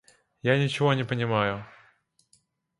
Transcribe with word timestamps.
Я 0.41 0.57
ничего 0.57 0.95
не 0.95 1.03
понимаю. 1.03 1.63